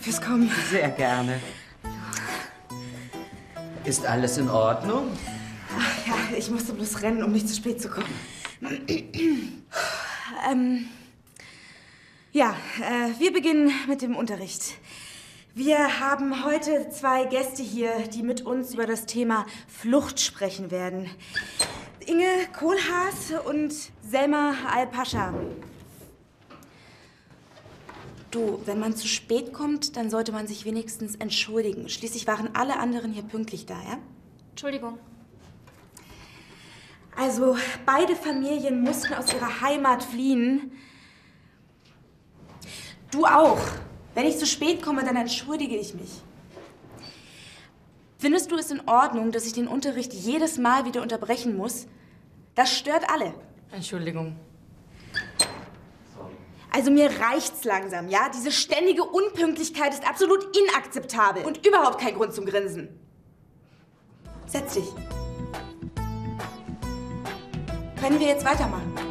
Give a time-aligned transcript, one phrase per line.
[0.00, 0.50] fürs Kommen.
[0.70, 1.40] Sehr gerne.
[3.84, 5.10] Ist alles in Ordnung?
[5.78, 8.08] Ach ja, ich musste bloß rennen, um nicht zu spät zu kommen.
[10.50, 10.88] ähm,
[12.32, 14.74] ja, äh, wir beginnen mit dem Unterricht.
[15.54, 21.10] Wir haben heute zwei Gäste hier, die mit uns über das Thema Flucht sprechen werden.
[22.06, 25.34] Inge Kohlhaas und Selma Al-Pascha.
[28.30, 31.88] Du, wenn man zu spät kommt, dann sollte man sich wenigstens entschuldigen.
[31.88, 33.98] Schließlich waren alle anderen hier pünktlich da, ja?
[34.50, 34.98] Entschuldigung.
[37.16, 40.72] Also, beide Familien mussten aus ihrer Heimat fliehen.
[43.10, 43.58] Du auch.
[44.14, 46.10] Wenn ich zu spät komme, dann entschuldige ich mich.
[48.18, 51.86] Findest du es in Ordnung, dass ich den Unterricht jedes Mal wieder unterbrechen muss?
[52.54, 53.32] Das stört alle.
[53.70, 54.36] Entschuldigung.
[56.70, 58.28] Also mir reicht's langsam, ja?
[58.34, 62.88] Diese ständige Unpünktlichkeit ist absolut inakzeptabel und überhaupt kein Grund zum Grinsen.
[64.46, 64.86] Setz dich.
[68.00, 69.07] Können wir jetzt weitermachen?